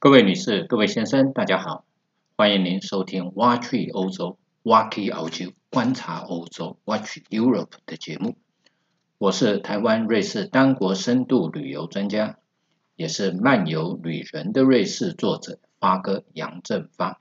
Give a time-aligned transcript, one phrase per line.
[0.00, 1.84] 各位女士、各位先生，大家好，
[2.36, 4.38] 欢迎您收听《Watch 欧洲》
[4.70, 8.36] （Walkie 欧洲）观察欧洲 （Watch Europe） 的节目。
[9.18, 12.38] 我是台湾瑞士单国深度旅游专家，
[12.94, 17.20] 也是漫游旅人的瑞士作者发哥杨正发。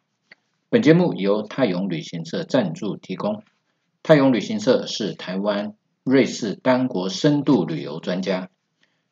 [0.69, 3.41] 本节目由泰永旅行社赞助提供。
[4.03, 5.73] 泰永旅行社是台湾
[6.03, 8.51] 瑞士单国深度旅游专家，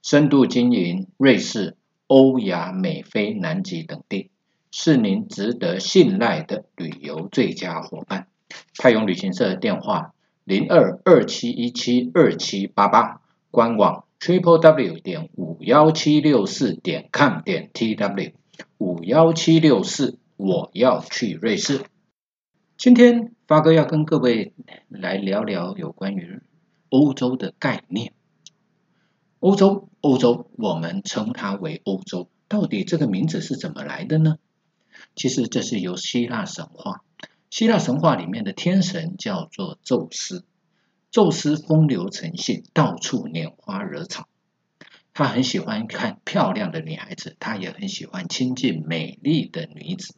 [0.04, 1.75] 深度经营瑞士。
[2.07, 4.29] 欧亚美非南极等地，
[4.71, 8.27] 是您值得信赖的旅游最佳伙伴。
[8.77, 10.13] 泰永旅行社电话
[10.43, 18.33] 零二二七一七二七八八，官网 triple w 点五幺七六四点 com 点 tw
[18.77, 21.82] 五幺七六四，我要去瑞士。
[22.77, 24.54] 今天发哥要跟各位
[24.89, 26.41] 来聊聊有关于
[26.89, 28.13] 欧洲的概念。
[29.45, 32.27] 欧洲，欧洲，我们称它为欧洲。
[32.47, 34.38] 到底这个名字是怎么来的呢？
[35.16, 37.03] 其实这是由希腊神话，
[37.52, 40.43] 希腊神话里面的天神叫做宙斯。
[41.11, 44.27] 宙斯风流成性，到处拈花惹草。
[45.13, 50.15] 他很喜欢看漂亮的女孩子，他也很喜欢亲近美丽的女子。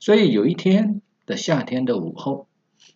[0.00, 2.48] 所以有一天的夏天的午后，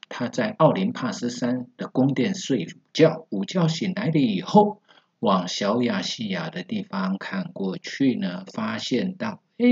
[0.09, 4.83] 他在奥林帕斯山的宫殿睡午觉，午觉醒来了以后。
[5.21, 9.67] 往小亚细亚的地方看过去呢，发现到，哎，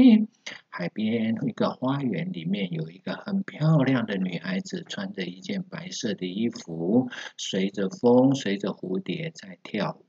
[0.70, 10.00] 海边一个花园里面有一个很漂亮的女孩子，穿着一件白色的衣服，随着风，随着蝴蝶在跳。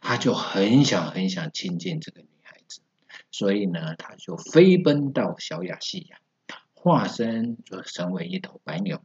[0.00, 2.80] 他就很想很想亲近这个女孩子，
[3.32, 6.20] 所以呢，他就飞奔到小亚细亚，
[6.72, 9.02] 化身就成为一头白牛，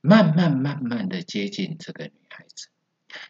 [0.00, 2.68] 慢慢慢慢的接近这个女孩子。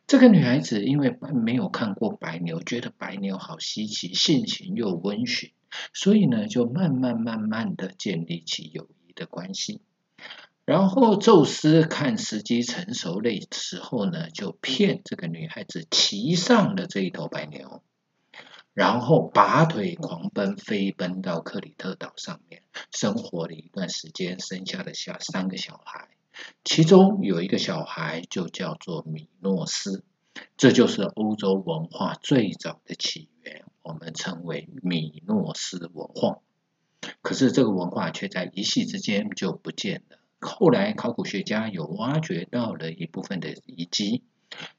[0.06, 5.52] 这个女孩子因为没有看过白牛，觉得白牛好稀奇，性情又温驯，
[5.92, 9.80] 所以呢，就慢慢慢慢的建立起友谊的关系。
[10.64, 17.82] 然后宙斯看时机成熟的时候呢，就骗这个女孩子骑上了这一头白牛，
[18.75, 26.08] 然后拔腿狂奔，飞奔到克里特岛上面，生活了一段时间，生下了下三个小孩。
[26.64, 30.04] 其中有一个小孩就叫做米诺斯，
[30.56, 36.41] 这就是欧洲文化最早的起源，我们称为米诺斯文化。
[37.22, 40.19] 可是这个文化却在一夕之间就不见了。
[40.41, 44.22] 后来考古学家有挖掘到了一部分的遗迹，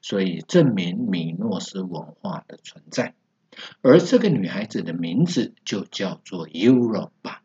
[0.00, 3.14] 所以证明米诺斯文化的存在。
[3.80, 7.38] 而这个女孩子的名字就叫做 Europa，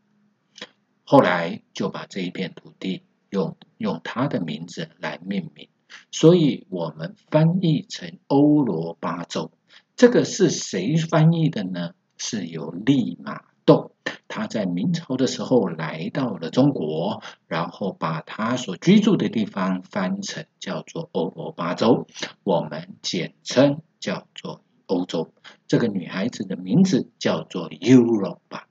[1.03, 3.01] 后来就把这一片土地。
[3.33, 5.67] 用用他的名字来命名，
[6.11, 9.51] 所以我们翻译成欧罗巴洲。
[9.95, 11.95] 这个是谁翻译的呢？
[12.15, 13.95] 是由利玛窦，
[14.27, 22.05] 他在明朝的时候来到了中国，然后把他所居住的地方翻成叫做欧罗巴洲，
[22.43, 25.33] 我们简称叫做欧洲。
[25.67, 28.65] 这个女孩子的名字叫做 Europa，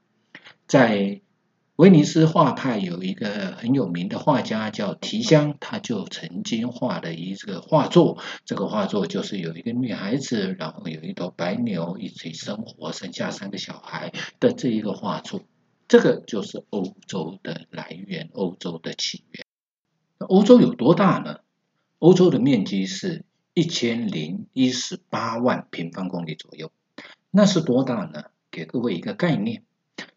[0.69, 1.21] 在。
[1.77, 8.19] 威尼斯画派有一个很有名的画家叫提香，他就曾经画了一这个画作。
[8.45, 15.41] 这个画作就是有一个女孩子，然后有一头白牛一起生活，生下三个小孩的这一个画作。
[15.89, 19.47] 这个就是欧洲的来源，欧洲的起源。
[20.19, 21.39] 那欧洲有多大呢？
[21.99, 23.25] 欧洲的面积是
[23.55, 26.71] 一千零一十八万平方公里左右。
[27.31, 28.25] 那是多大呢？
[28.51, 29.65] 给各位一个概念。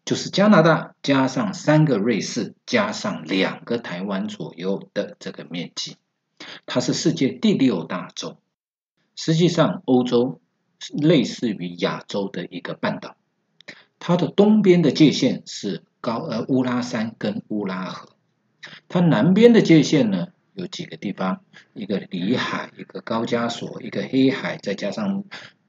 [0.04, 5.96] 就是加拿大加上三个瑞士加上两个台湾左右的这个面积，
[6.64, 8.38] 它是世界第六大洲。
[9.14, 10.40] 实际上，欧洲
[10.92, 13.16] 类似于亚洲的一个半岛。
[13.98, 18.10] 它的东边的界限是高呃乌拉山跟乌拉河，
[18.88, 21.40] 它南边的界限呢有几个地方，
[21.72, 25.24] 一个里海，一个高加索，一个黑海，再加上。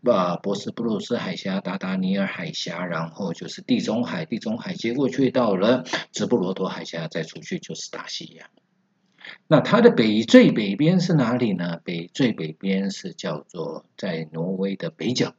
[0.07, 5.83] 把博斯布鲁斯海峡、达达尼尔海峡，然后就是地中海，地中海接过去到了
[6.13, 8.49] 直布罗陀海峡，再出去就是大西洋。
[9.47, 11.81] 那它的北最北边是哪里呢？
[11.83, 15.35] 北最北边是叫做在挪威的北角，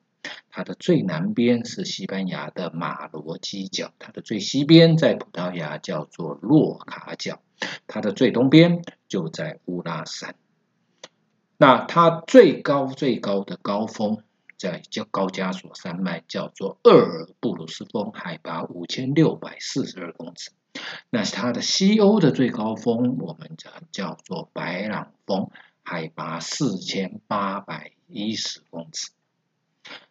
[0.51, 7.41] 它的最南边是西班牙的马罗基角，它的最西边在葡萄牙叫做洛卡角，
[7.87, 10.35] 它的最东边就在乌拉山。
[11.57, 14.23] 那它最高最高的高峰。
[14.59, 20.51] 在叫高加索山脉，叫做厄尔布鲁斯峰，海拔五千六百四十二公尺。
[21.11, 25.51] 那是它的西欧的最高峰，我们叫叫做白朗峰，
[25.83, 29.11] 海拔四千八百一十公尺。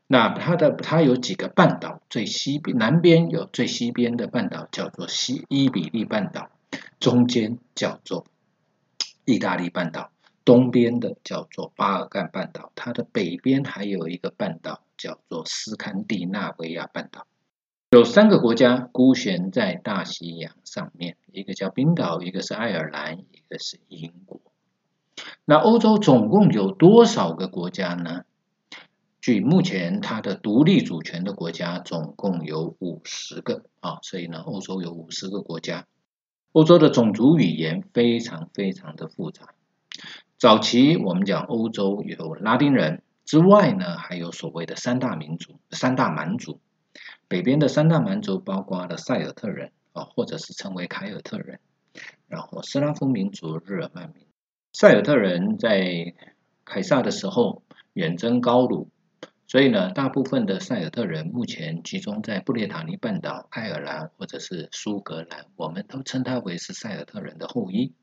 [0.08, 6.50] 那它的它有几个半岛，最西边南边有最西边的半岛叫做西伊比利半岛，
[7.00, 8.26] 中间叫做
[9.26, 10.10] 意大利半岛，
[10.48, 17.28] 东边的叫做巴尔干半岛，它的北边还有一个半岛叫做斯堪的纳维亚半岛。
[17.92, 24.40] 有三个国家孤悬在大西洋上面，一个叫冰岛，一个是爱尔兰，一个是英国。
[25.44, 28.24] 那欧洲总共有多少个国家呢？
[29.20, 35.88] 据目前它的独立主权的国家总共有五十个啊，所以呢，欧洲有五十个国家。
[36.54, 39.50] 欧洲的种族语言非常非常的复杂。
[40.40, 46.60] 早期我们讲欧洲有拉丁人之外呢，还有所谓的三大民族、三大蛮族。
[47.28, 51.60] 北边的三大蛮族包括了塞尔特人啊，或者是称为凯尔特人，
[52.28, 54.28] 然后斯拉夫民族、日耳曼民。
[54.74, 56.14] 塞尔特人在
[56.64, 57.64] 凯撒的时候
[57.94, 58.90] 远征高卢。
[59.48, 67.94] 所以呢，大部分的塞尔特人目前集中在布列塔尼半岛、爱尔兰或者是苏格兰，我们都称它为是塞尔特人的后裔。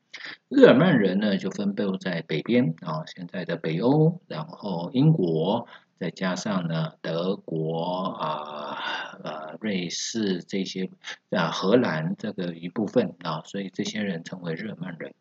[0.48, 5.66] 日耳曼人呢，就分布在北边啊，现在的北欧，然后英国，
[5.98, 8.78] 再加上呢德国啊、
[9.22, 10.90] 呃瑞士这些
[11.30, 15.14] 啊，荷兰这个一部分啊，所以这些人称为日耳曼人。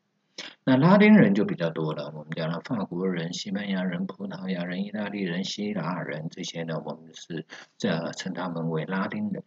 [0.65, 7.45] 那拉丁人就比较多了，我们讲了法国人、西班牙人、葡萄牙人、意大利人、希腊人这些呢，我们是
[7.77, 9.43] 这称他们为拉丁人。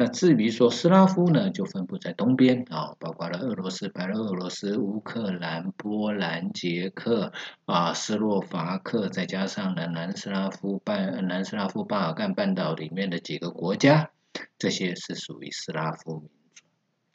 [0.00, 7.34] 那至于说斯拉夫呢，就分布在东边啊，包括了俄罗斯、白俄罗斯、乌克兰、波兰、捷克
[7.66, 14.10] 啊、斯洛伐克，再加上呢南斯拉夫半南斯拉夫巴尔干半岛里面的几个国家，
[14.58, 16.64] 这些是属于斯拉夫民族。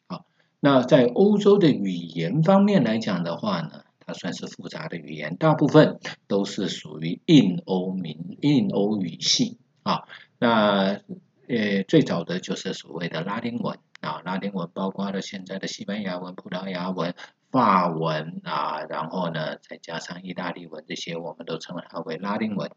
[0.05, 0.25] 好。
[0.59, 10.03] 那在欧洲的语言方面来讲的话呢，它算是复杂的语言，大部分都是属于印欧民、印欧语系啊。
[10.37, 10.99] 那
[11.47, 17.13] 呃，最早的就是所谓的拉丁文啊，拉丁文包括了现在的西班牙文、葡萄牙文、
[17.51, 22.71] 法文啊，然后呢，再加上意大利文这些，我们都称它为拉丁文。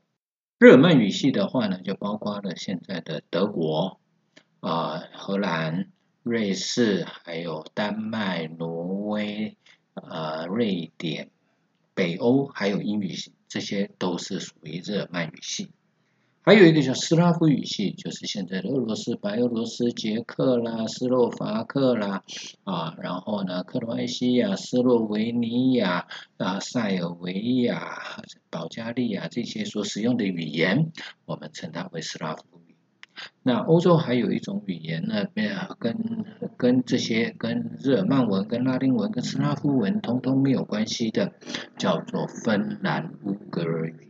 [0.59, 4.01] 日耳曼语系的话呢，就包括了现在的德国
[4.61, 5.91] 啊、荷兰。
[6.25, 9.57] 瑞士，还有丹麦、挪威、
[9.95, 11.31] 呃，瑞典、
[11.95, 15.71] 北欧，还有英语系，这些都是属于日耳曼语系。
[16.49, 22.25] 还有一个叫斯拉夫语系，就是现在的俄罗斯、白俄罗斯、捷克啦、斯洛伐克啦，
[22.65, 26.07] 啊，然后呢，克罗埃西亚、斯洛维尼亚
[26.39, 27.35] 啊、塞尔维
[27.65, 27.99] 亚、
[28.49, 30.91] 保加利亚这些所使用的语言，
[31.27, 32.75] 我们称它为斯拉夫语。
[33.43, 35.27] 那欧洲还有一种语言呢，
[35.79, 36.25] 跟
[36.57, 41.35] 跟这些跟日耳曼文、跟拉丁文、跟斯拉夫文通通没有关系的，
[41.77, 44.08] 叫做芬兰乌格尔语。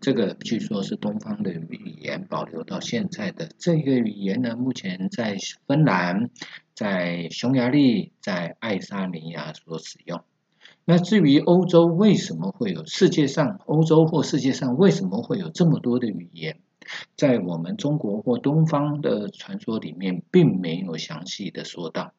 [0.00, 5.36] 这个据说是东方的语言，保留到现在的这个语言呢，目前在
[5.66, 6.30] 芬兰、
[6.74, 10.22] 在匈牙利、在爱沙尼亚所使用。
[10.84, 16.58] 那至于欧洲为什么会有世界上欧洲或世界上为什么会有这么多的语言？
[17.16, 22.12] 在我们中国或东方的传说里面，并没有详细的说到。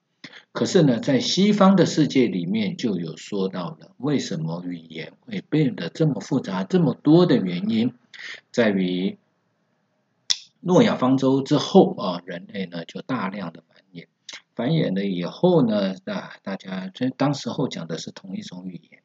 [0.57, 7.93] 可是呢，在西方的世界里面就有说到了，为什么语言会变得这么复杂、这么多的原因，
[8.51, 9.19] 在于
[10.59, 14.07] 诺亚方舟之后啊，人类呢就大量的繁衍，
[14.55, 19.01] 繁衍了以后呢，啊，大家这当时候讲的是同一种语言。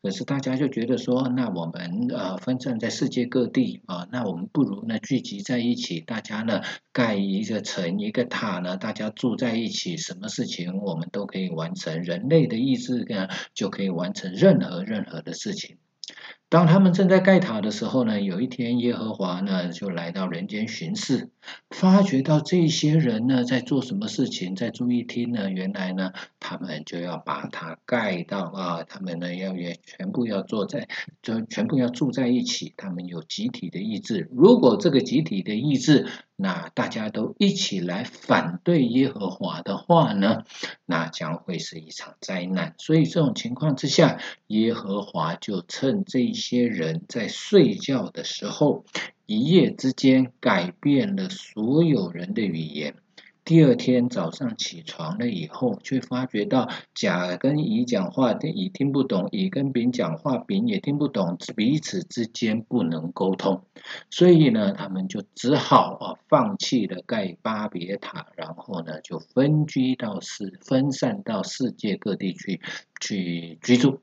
[0.00, 6.62] 可是大家就觉得说，那我们呃分散在世界各地啊，那我们不如呢聚集在一起，大家呢
[6.92, 15.78] 盖一个城一个塔呢，大家住在一起，什么事情我们都可以完成，人类的意志呢就可以完成任何任何的事情。
[16.50, 21.28] 当他们正在盖塔的时候呢，有一天耶和华呢就来到人间巡视，
[21.68, 30.88] 发觉到这些人呢在做什么事情，在注意听呢，原来呢他们就要把它盖到啊，他们呢要也全部要坐在，
[31.20, 34.30] 就全部要住在一起，他们有集体的意志。
[34.32, 36.06] 如果这个集体的意志，
[36.40, 40.44] 那大家都一起来反对耶和华的话呢，
[40.86, 42.76] 那将会是一场灾难。
[42.78, 48.84] 所以这种情况之下，耶和华就趁这些人在睡觉的时候，
[49.26, 52.94] 一夜之间改变了所有人的语言。
[53.48, 63.62] 第二天早上起床了以后，却发觉到甲跟乙讲话，乙听不懂；乙跟丙讲话，丙也听不懂，彼此之间不能沟通。
[64.10, 72.60] 所以呢，他们就只好啊放弃了盖巴别塔，然后呢就分居到世，分散到世界各地去
[73.00, 74.02] 去居住。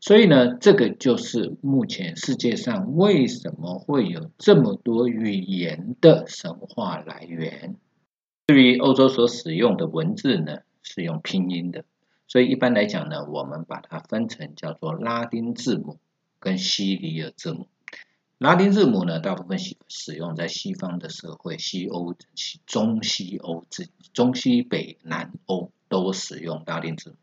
[0.00, 7.76] 所以呢，这个就是目前世界上为什么会有这么多语言的神话来源。
[8.46, 11.84] 至于欧洲所使用的文字呢，是用拼音的，
[12.28, 15.98] 所以一般来讲呢，我们把它分成叫做拉丁字母
[16.38, 17.66] 跟西里尔字母。
[18.38, 22.14] 拉丁字母呢，大部分使使用在西方的社会，西欧、
[22.66, 23.66] 中西欧、
[24.12, 27.16] 中西北南欧都使用拉丁字母。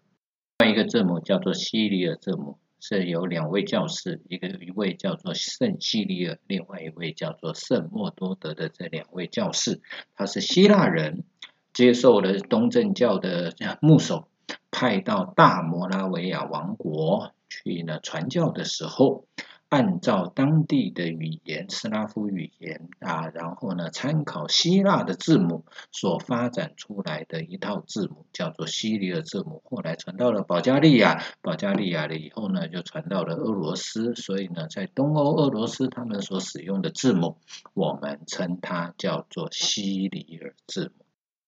[0.60, 9.80] 另外一个字母叫做西里尔字母，是有两位教士，一个一位叫做圣西利尔，另外一位叫做圣莫多德的这两位教士，
[10.18, 11.24] 他是希腊人，
[11.72, 14.28] 接受了东正教的牧首，
[14.70, 19.28] 派到大摩拉维亚王国去呢传教的时候。
[19.74, 29.64] 按照当地的语言，斯拉夫语言啊，然后呢，参考希腊的字母所发展出来的一套字母，叫做西里尔字母。
[29.66, 34.14] 后来传到了保加利亚，保加利亚了以后呢，就传到了俄罗斯。
[34.14, 37.38] 所以呢，在东欧俄罗斯，他们所使用的字母，
[37.74, 41.04] 我们称它叫做西里尔字母。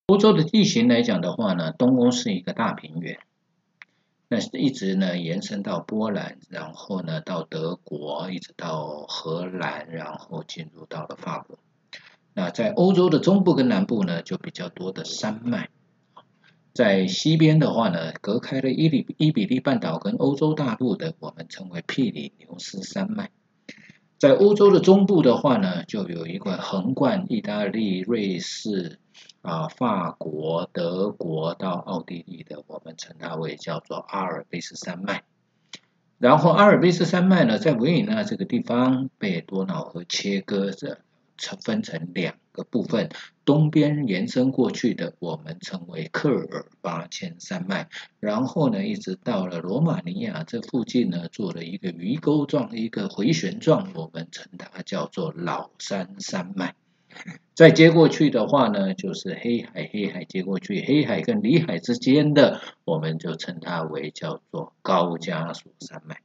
[0.08, 3.20] 欧洲的地形来讲的话呢，东欧是一个大平原。
[4.28, 11.60] 那一直呢延伸到波兰，然后呢到德国，一直到荷兰，然后进入到了法国。
[12.34, 15.70] 那在欧洲的中部跟南部呢，就比较多的山脉。
[16.74, 23.30] 在西边的话呢，隔开了伊里伊比利半岛跟欧洲大陆的，我们称为庇里牛斯山脉。
[24.18, 29.00] 在欧洲的中部的话呢，就有一个横贯意大利、瑞士。
[29.46, 35.24] 啊，法国、德国到奥地利的，我们称它为叫做阿尔卑斯山脉。
[36.18, 40.98] 然后阿尔卑斯山脉呢，在维也纳这个地方被多瑙河切割着，
[41.38, 43.10] 成分成两个部分。
[43.44, 47.88] 东边延伸过去的，我们称为克尔巴阡山脉。
[48.20, 56.74] 然后呢，一直到了罗马尼亚这附近呢，做了一个鱼钩状、一个回旋状，我们称它叫做老山山脉。
[57.56, 66.18] 再接过去的话呢，就是黑海，黑海接过去，黑海跟里海之间的，我们就称它为叫做高加索山脉。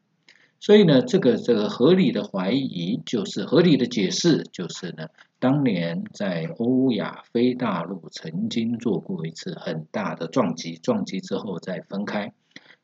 [0.58, 5.06] 所以呢，这个这个合理的怀疑，就是合理的解释，就是呢，
[5.38, 12.32] 当年在欧亚非大陆曾经做过一次很大的撞击，撞击之后再分开，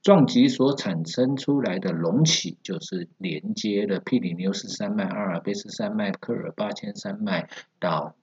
[0.07, 7.49] 撞击所产生出来的隆起，就是连接了庇里牛斯山脉、阿尔卑斯山脉、科尔巴阡山脉
[7.81, 8.15] 到。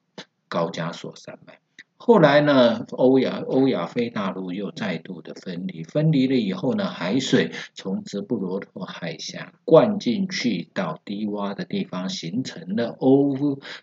[0.47, 1.57] 高加索山脉，
[1.97, 13.35] 后来呢，欧亚欧亚非大陆又再度的分离，分离了以后呢，海水从直布罗陀海峡灌进去到低洼的地方，形成了欧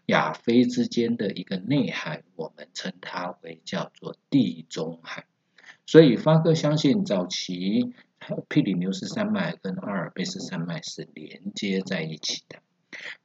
[0.07, 5.25] 亚非之间的一个内海，我们称它为叫做地中海。
[5.91, 7.93] 所以发哥相信，早期
[8.49, 12.61] 庇里牛斯山脉跟阿尔卑斯山脉是连接在一起的。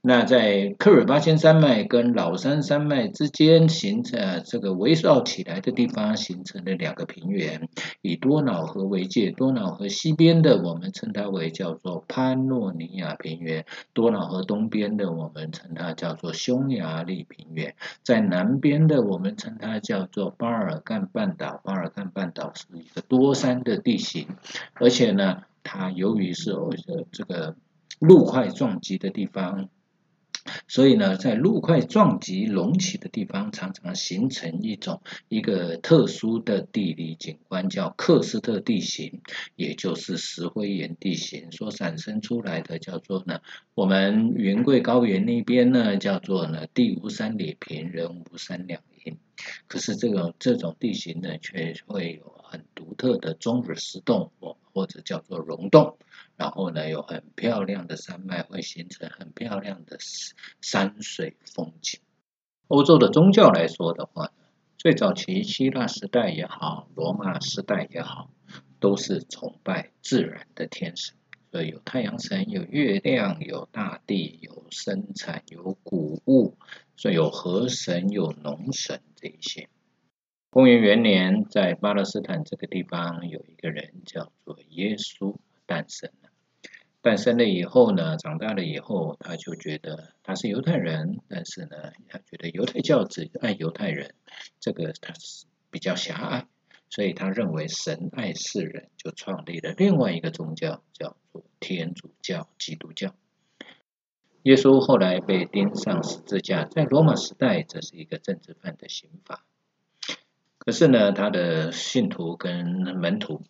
[0.01, 7.67] 那在科尔巴阡山脉跟老山山脉之间形成这个围绕起来的地方，形成了两个平原，
[8.01, 9.31] 以多瑙河为界。
[9.31, 17.75] 多瑙河西边的我们称它为叫做潘诺尼亚平原，多瑙河东边的我们称它叫做匈牙利平原。
[18.03, 21.59] 在南边的我们称它叫做巴尔干半岛。
[21.63, 24.27] 巴尔干半岛是一个多山的地形，
[24.75, 26.69] 而且呢，它由于是呃
[27.11, 27.55] 这个。
[27.99, 29.69] 陆块撞击的地方，
[30.67, 39.21] 所以呢，在陆块撞击隆起的地方，常常形成一种一个特殊的地理景观，叫喀斯特地形，
[39.55, 43.39] 也就是石灰岩地形所产生出来的，叫做呢，
[43.73, 49.17] 我们云贵高原那边呢，叫做呢，地无三里平，人无三两银。
[49.67, 55.97] 可是这个这种地形呢，却会有很独特的钟乳石洞，或或者叫做溶洞。
[56.37, 59.97] 然后呢，有很漂亮的山脉，会形成很漂亮的
[60.61, 62.01] 山水风景。
[62.67, 64.31] 欧洲的宗教来说的话，
[64.77, 68.31] 最早期希腊时代也好，罗马时代也好，
[68.79, 71.15] 都是崇拜自然的天神，
[71.51, 76.57] 所以有太阳神，有月亮，有大地，有生产，有谷物，
[76.97, 79.69] 所以有河神，有农神这一些。
[80.49, 86.09] 公元元年，在巴勒斯坦这个地方，有一个人叫做耶稣诞生。
[87.05, 94.15] 诞生了以后呢，长大了以后，他就觉得他是犹太人，但是呢，他觉得犹太教只爱犹太人，
[94.59, 96.47] 这个他是比较狭隘，
[96.89, 103.13] 所以他认为神爱世人，就创立了另外一个宗教，叫做天主教、基督教。
[104.41, 109.45] 耶稣后来被钉上十字架，在罗马时代，这是一个政治犯的刑罚。
[110.57, 112.65] 可是呢，他的信徒跟
[112.97, 113.43] 门徒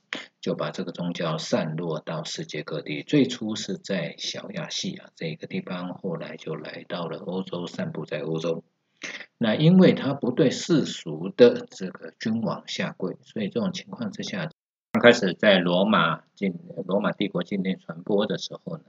[0.46, 3.02] 就把这个宗教散落到世界各地。
[3.02, 8.64] 最初是在小亚细亚这个地方，后来就来到了欧洲，散布在欧洲。
[9.40, 14.48] 那因为他不对世俗的这个君王下跪，所以这种情况之下，
[14.92, 16.54] 刚开始在罗马进
[16.86, 18.84] 罗马帝国境内传播的时候呢，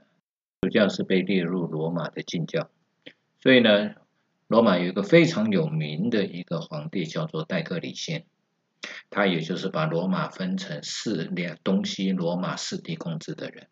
[0.61, 2.69] 主教是被列入罗马的禁教。
[3.41, 3.95] 所以呢，
[4.47, 8.27] 罗马有一个非常有名的一个皇帝叫做戴克里先，
[9.11, 13.68] 他也就是把罗马分成四两东西罗马四地控制的人，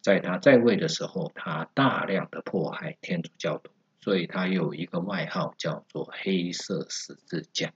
[0.00, 3.72] 在他在位的时候，他大量的迫害天主教徒。
[3.98, 7.72] 所以他有一个外号叫做“黑色十字架”。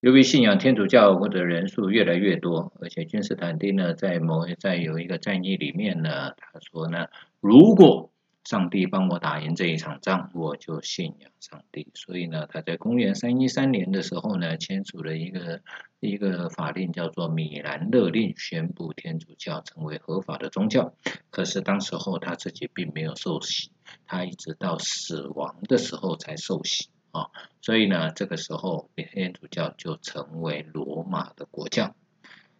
[0.00, 7.06] 由于信仰天主教或者人数越来越多，而且君士坦丁呢，在某在有一个战役里面呢，他说呢，
[7.40, 8.12] 如果
[8.50, 11.92] 上帝帮我打赢这一场仗，我就信仰上帝。
[11.94, 15.60] 所以呢，他在公元三一三年的时候呢，签署了一个
[16.00, 20.92] 一个法令，叫做《米兰勒令》，宣布天主教成为合法的宗教。
[21.30, 23.70] 可是当时候他自己并没有受洗。
[24.04, 27.30] 他一直到死亡的时候才受洗啊，
[27.62, 31.94] 所以呢，这个时候天主教就成为罗马的国教。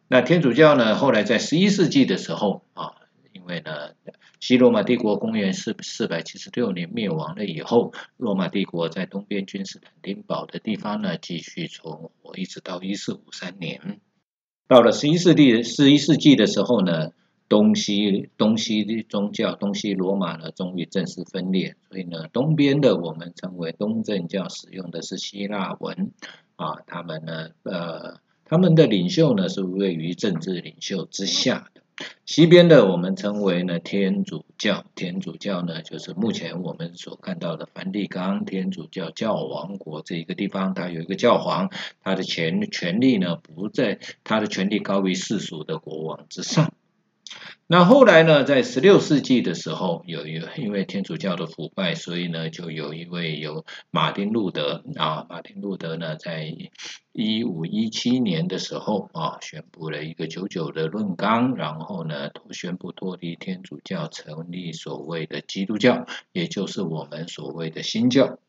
[0.07, 2.95] 那天主教呢，后来在十一世纪的时候啊，
[3.33, 3.91] 因为呢，
[4.41, 14.01] 西罗马帝国公元四四百七十六年灭亡了以后，罗马帝国在东边君士坦丁堡的地方呢继续存活，一直到一四五三年。
[14.67, 17.13] 到了十一世纪十一世纪的时候呢。
[17.51, 21.75] 东西东西宗教，东西罗马呢，终于正式分裂。
[21.89, 26.13] 所以呢，东边的我们称为东正教，使用的是希腊文
[26.55, 26.77] 啊。
[26.87, 31.83] 他们呢，呃，他们的领袖呢是位于政治领袖之下的。
[32.25, 41.71] 西边的我们称为呢天主教，天主教呢就是目前我们所看到的梵蒂冈天主教教王国这一个地方，它有一个教皇，
[42.03, 46.73] 他的权权力呢不在，他的权力高于世俗的国王之上。
[47.73, 56.53] 那后来呢，在十六世纪的时候，有一因为天主教的腐败，所以呢，就有一位有马丁路德啊，马丁路德呢，在
[57.13, 68.41] 一五一七年的时候啊，宣布了一个九九的论纲，然后呢，宣布脱离天主教，成立所谓的基督教，也就是我们所谓的新教。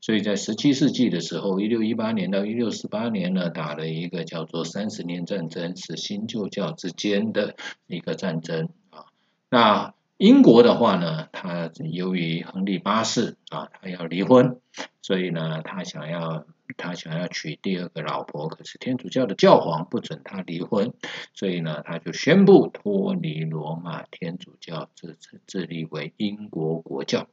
[0.00, 7.54] 所以在十七世纪的时候，一六一八年到一六四八年呢，打了一个叫做三十年战争，是新旧教之间的
[7.86, 9.06] 一个战争啊。
[9.48, 14.60] 那英国的话呢，他由于亨利八世啊，他要离婚，
[15.02, 16.44] 所以呢，他想要
[16.76, 20.92] 他想要娶第二个老婆，可是天主教的教皇不准他离婚，
[21.32, 27.28] 所以呢，他就宣布脱离罗马天主教，自自立为英国国教。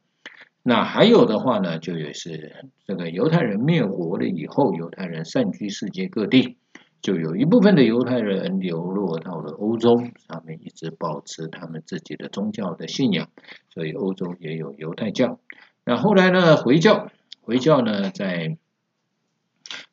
[0.68, 6.58] 那还有的话呢，就也是这个犹太人灭国了以后，犹太人散居世界各地，
[7.00, 13.30] 就有一部分的犹太人流落到了欧洲，他们一直保持他们自己的宗教的信仰，
[13.72, 15.40] 所以欧洲也有犹太教。
[15.86, 18.58] 那后来呢，回教，回教呢，在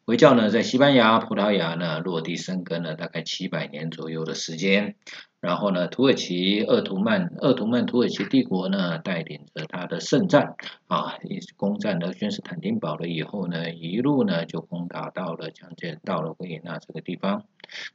[0.06, 4.96] 回教呢，在西班牙、葡萄牙呢落地生根了大概七百年左右的时间。
[5.42, 10.54] 然后呢，土耳其鄂图曼鄂图曼土耳其帝国呢，带领着他的圣战
[10.86, 11.16] 啊，
[11.58, 17.44] 攻占了君士坦丁堡了以后呢，一路呢就攻打到了将近到了维也纳这个地方。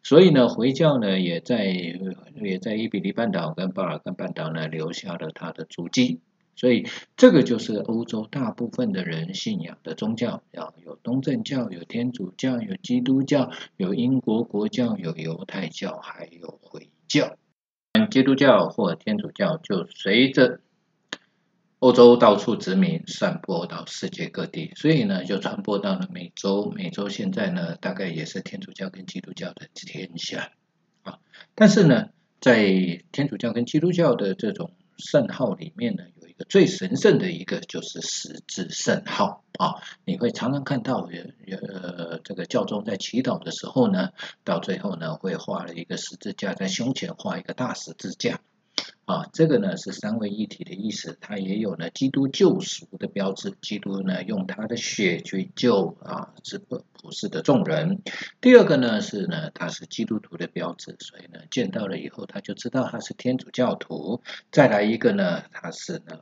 [0.02, 6.18] 所以呢，回教呢也在也在伊比利半岛跟巴尔干半岛呢留下了他的足迹。
[6.60, 17.34] 所以这个就是欧洲大部分的人信仰的宗教，要有东正教、有天主教、有基督教、有英国国教、有犹太教，还有回教。
[18.10, 20.60] 基督教或天主教就随着
[21.78, 26.70] 欧洲到处殖民，散播到世界各地，所以呢，就传播到了美洲。
[26.76, 30.52] 美洲现在呢，大概也是天主教跟基督教的天下
[31.04, 31.20] 啊。
[31.54, 36.04] 但是呢，在天主教跟基督教的这种圣号里面呢，
[36.48, 39.74] 最神圣的一个就是十字圣号啊！
[40.04, 44.10] 你会常常看到有有呃这个教宗在祈祷的时候呢，
[44.44, 48.40] 到最后呢会画了一个十字架，在胸前画一个大十字架。
[49.10, 58.02] 啊，这个呢是三位一体的意思，它也有呢基督救赎的标志，基督呢用他的血去救啊，这个普世的众人。
[58.40, 64.22] 第二个呢是呢，他是基督徒的标志，所以呢见到了以后他就知道他是天主教徒。
[64.52, 66.20] 再来一个呢，他是呢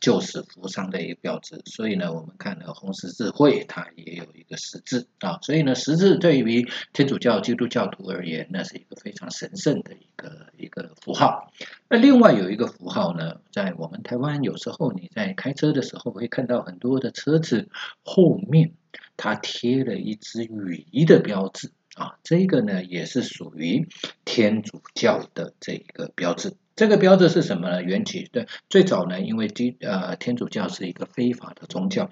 [0.00, 11.52] 救死扶伤的一个标志，所以呢我们看了红十字会，它也有一个十字啊，所以呢十字对于天主教、基督教徒而言，那是一个非常神圣的一个一个符号。
[11.88, 17.68] 那另外有一个符号呢，在我们台湾有时候你在开车的时候会看到很多的车子
[18.02, 18.72] 后面
[19.16, 23.86] 它贴了一只鱼的标志啊，这个呢也是属于
[24.24, 26.54] 天主教的这一个标志。
[26.76, 27.82] 这个标志是什么呢？
[27.82, 32.10] 缘起对，最早呢，因为基呃天主教是一个非法的宗教，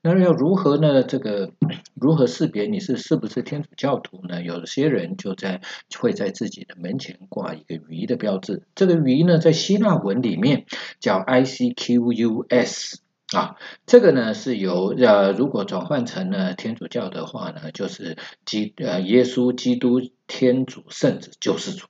[0.00, 1.02] 那要如何呢？
[1.02, 1.52] 这个
[1.94, 4.42] 如何识别你是是不是天主教徒呢？
[4.42, 5.60] 有些人就在
[5.98, 10.66] 会在自己的门前挂一个鱼的标志，这个鱼呢，在希腊文里面
[11.00, 13.00] 叫 I C Q U S
[13.34, 21.86] 啊，这个呢是由呃如果转换成了天主教的话呢，就是基呃耶稣基督天主圣子救世主。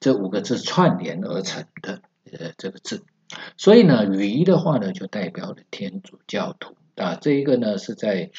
[0.00, 2.00] 这五个字串联而成的
[2.32, 3.04] 呃这个字，
[3.56, 7.16] 所以呢，鱼的话呢就代表了天主教徒啊。
[7.20, 8.30] 这一个呢是在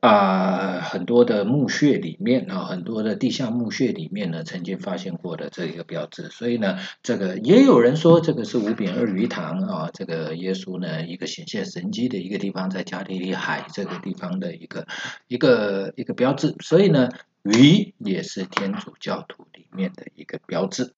[0.00, 6.28] 啊很多的墓穴里面啊，很多的地下墓穴里面呢曾经发现过的这一个标志。
[6.28, 14.86] 所以呢，这个也有人说这个是五饼二鱼堂啊，这个耶稣呢一个显现神迹的一个地方，在加利利海这个地方的一个
[15.26, 16.54] 一个一个标志。
[16.60, 17.08] 所以呢。
[17.44, 20.94] 鱼也是天主教徒里面的一个标志，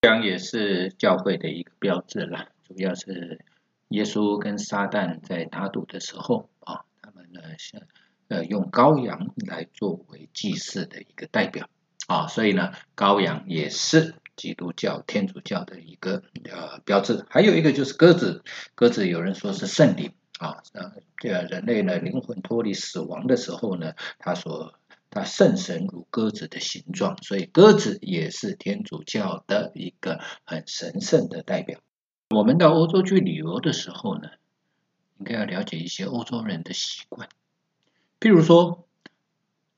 [0.00, 2.50] 这样也是教会的一个标志了。
[2.62, 3.40] 主要是
[3.88, 7.80] 耶稣跟撒旦在打赌的时候啊，他们呢像
[8.28, 11.68] 呃用羔羊来作为祭祀的一个代表
[12.06, 17.24] 啊，所以呢羔羊也是基督教天主教的一个呃标志。
[17.30, 20.62] 还有一个就是鸽子，鸽子有人说是圣灵啊，
[21.18, 24.74] 这人类呢灵魂脱离死亡的时候呢，他说
[25.10, 31.80] 他圣神如鸽子的形状，所以鸽子也是天主教的一个很神圣的代表。
[32.34, 34.28] 我们到欧洲去旅游的时候呢，
[35.18, 37.28] 应该要了解一些欧洲人的习惯。
[38.20, 38.86] 譬如说，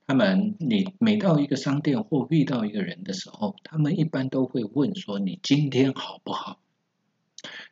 [0.07, 6.59] 他们你每到一个商店或遇到一个人的时候，他们一般都会问说：“你今天好不好？”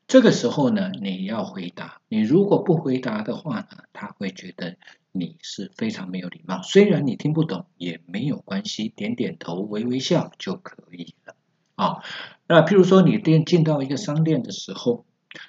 [0.06, 2.00] 这个时候呢，你要回答。
[2.08, 4.76] 你如果不回答的话呢，他会觉得。
[5.10, 11.34] 你是非常没有礼貌，虽然你听不懂也没有关系，点点头、微微笑就可以了
[11.78, 12.02] 啊。
[12.46, 15.04] 那譬如说，你店进到一个商店的时候，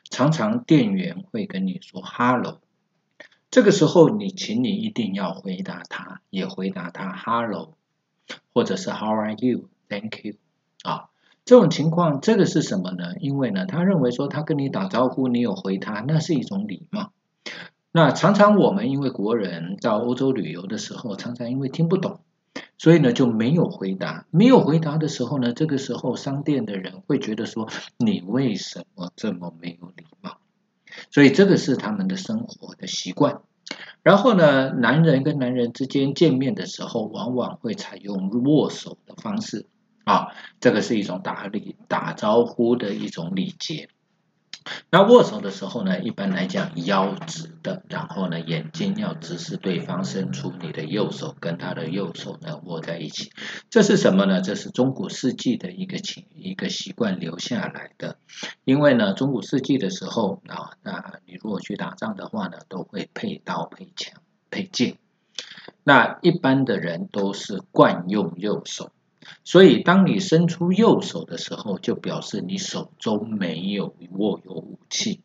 [0.09, 2.59] 常常店员会跟你说 “hello”，
[3.49, 7.73] 这个时候你，请你一定要回答他，也回答他 “hello”，
[8.53, 10.35] 或者是 “how are you”，“thank you”
[10.83, 11.09] 啊。
[11.45, 13.15] 这种情况，这个是什么呢？
[13.19, 17.11] 因为呢，他认为说他跟你打招呼，你有回他，那是一种礼貌。
[17.91, 22.19] 那常常我们因为国人到欧洲旅游的时候，常常因为听不懂，
[22.79, 24.25] 所以呢就没有回答。
[24.31, 30.37] 没有回答的时候呢，这个时候商店的人会觉得说，你为什么这么没有礼貌？
[31.11, 33.41] 所以这个是他们的生活的习惯。
[34.01, 39.67] 然后呢，男人跟男人之间见面的时候，往往会采用握手的方式
[40.05, 43.89] 啊，这个是一种打礼打招呼的一种礼节。
[44.91, 53.31] 那握手的时候呢，一般来讲腰直的，然后呢眼睛要直视对方，伸出你的右手跟他的右手呢握在一起。
[53.69, 54.41] 这是什么呢？
[54.41, 58.17] 这是中古世纪的一个情一个习惯留下来的。
[58.63, 64.97] 因为呢，中古世纪的时候啊，那你如果去打仗的话呢，都会配刀、配枪、配剑。
[65.83, 68.91] 那一般的人都是惯用右手。
[69.43, 75.21] 所以，当你伸出右手的时候，就表示你手中没有握有武器，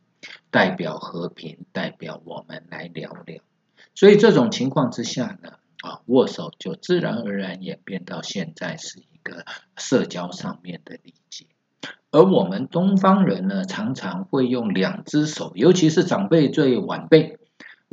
[0.51, 3.43] 代表和平，代表我们来聊聊。
[3.95, 9.45] 所以，这种情况之下呢，啊，握手就自然而然演变到现在是一个
[9.77, 11.47] 社交上面的礼节。
[12.11, 17.39] 而我们东方人呢，常常会用两只手，尤其是长辈对晚辈。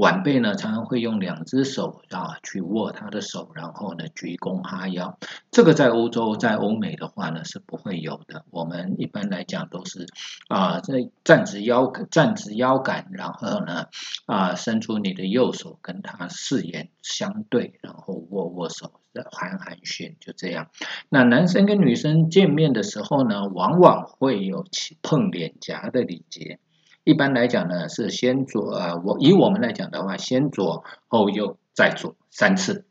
[0.02, 5.20] 晚辈呢，常常会用两只手啊去握他的手，然后呢鞠躬哈腰。
[5.52, 8.44] 这个在欧洲、在欧美的话呢是不会有的。
[8.50, 10.08] 我们一般来讲都是
[10.48, 13.86] 啊在站直腰站直腰杆，然后呢
[14.26, 18.94] 啊伸出你的右手跟他视眼相对，然后握握手
[19.32, 20.70] 寒寒暄，就这样。
[21.10, 24.66] 那男生跟女生见面的时候呢，往往会有
[25.04, 26.58] 碰脸颊的礼节。
[27.04, 32.86] 一般来讲呢，是先左呃，我以我们来讲的话，先左后右再左三次，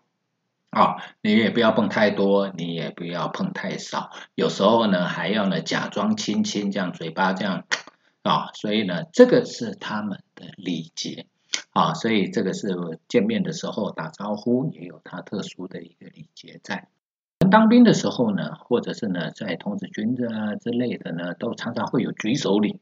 [0.70, 7.66] 啊，你也不要碰太多，你也不要碰太少，有时候呢还要呢假装亲亲，这样嘴巴这样
[8.22, 11.26] 啊，所以呢这个是他们的礼节
[11.70, 16.88] 啊，所以这个是见面的时候打招呼也有他特殊的一个礼节在。
[17.48, 22.80] 当兵的时候呢，或者是呢在童子军啊之类的呢，都常常会有举手礼。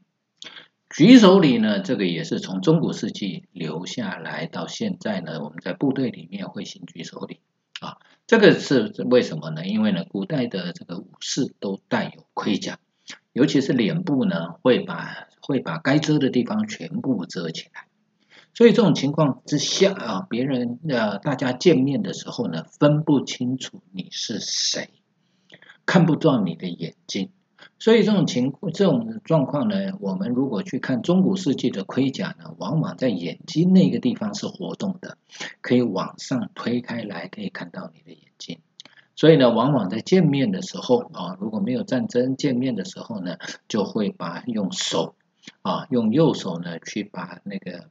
[0.90, 7.40] 举手礼呢，这个也是从中古世纪留下来到现在呢，我们在部队里面会行举手礼
[7.80, 7.98] 啊。
[8.26, 9.66] 这个是为什么呢？
[9.66, 12.78] 因为呢，古代的这个武士都带有盔甲，
[13.32, 17.84] 尤其是脸部呢，会把会把该遮的地方全部遮起来。
[18.54, 24.88] 所以这种情况之下啊，别人呃大家见面的时候呢，分不清楚你是谁，
[25.84, 27.30] 看不到你的眼睛。
[27.78, 35.16] 所以这种情况这种状况呢，我们如果去看中古世纪的盔甲呢，往往在眼睛那个地方是活动的，
[35.60, 38.58] 可以往上推开来，可以看到你的眼睛。
[39.14, 43.36] 所以呢，往往在见面的时候啊，如果没有战争，见面的时候呢，
[43.68, 45.14] 就会把用手
[45.62, 47.88] 啊，用右手呢去把那个。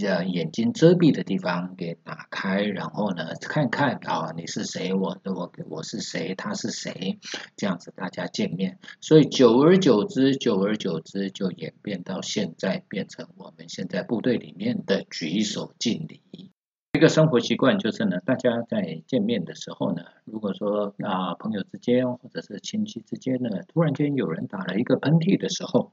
[0.00, 4.94] 呃，眼睛遮蔽的地方给打开，然后呢，看看啊，你是谁？
[4.94, 6.34] 我我我是谁？
[6.34, 7.18] 他是谁？
[7.56, 16.50] 这样子大家见面，所以久而久之，久而久之就演变到现在，变成我们现在部队里面的举手敬礼。
[16.92, 25.92] 一个生活习惯就是呢，大家在见面的时候呢，如果说啊朋友之间或者是亲戚之间呢，突然间有人打了一个喷嚏的时候。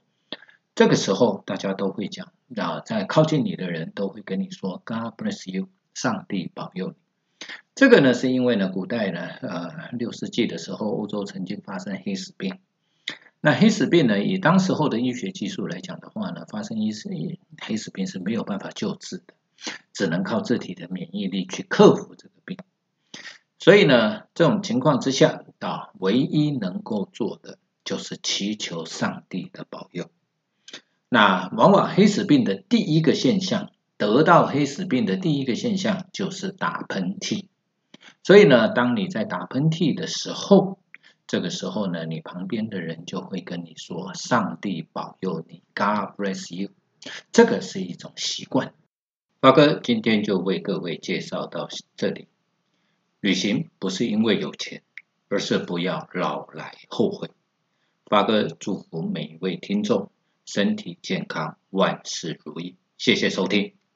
[0.74, 6.94] 这个时候，大家都会讲，啊，在靠近你的人都会跟你说 “God bless you”，上帝保佑你。
[7.74, 12.58] 这个呢，是因为呢，古代呢，呃，六世纪的时候，欧洲曾经发生黑死病。
[13.40, 17.10] 那黑死病呢，以当时候的医学技术来讲的话呢，发生一死
[17.60, 19.34] 黑死病是没有办法救治的，
[19.92, 22.56] 只能靠自体的免疫力去克服这个病。
[23.58, 30.10] 所以呢，这种情况之下，啊，唯一能够做的就是祈求上帝的保佑。
[31.08, 37.46] 那往往黑死病的第一个现象，得到黑死病的第一个现象就是打喷嚏。
[38.22, 40.80] 所以呢，当你在打喷嚏的时候，
[41.28, 46.70] 这个时候呢，你旁边的人就会跟你说：“上帝保佑你，God bless you。”
[47.30, 48.74] 这个是一种习惯。
[49.40, 52.26] 发哥今天就为各位介绍到这里。
[53.20, 54.82] 旅行不是因为有钱，
[55.28, 57.30] 而是不要老来后悔。
[58.06, 60.10] 发哥祝福每一位听众。
[60.46, 62.76] 身体健康，万事如意。
[62.96, 63.75] 谢谢收听。